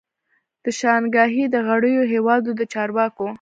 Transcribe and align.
د 0.63 0.65
شانګهای 0.79 1.45
د 1.53 1.55
غړیو 1.67 2.03
هیوادو 2.13 2.51
د 2.59 2.61
چارواکو 2.73 3.27